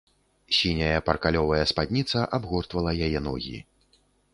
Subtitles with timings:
[0.59, 3.57] Сіняя паркалёвая спадніца абгортвала яе ногі.